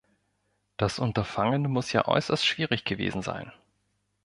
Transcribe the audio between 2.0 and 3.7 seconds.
äußerst schwierig gewesen sein.